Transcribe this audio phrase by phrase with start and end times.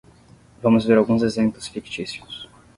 [0.63, 2.49] Vamos ver alguns exemplos fictícios.